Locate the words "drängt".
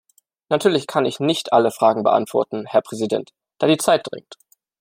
4.11-4.33